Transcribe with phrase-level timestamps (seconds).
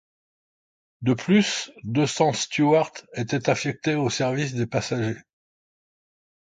[1.03, 5.21] De plus, deux cents stewards étaient affectés au service des passagers.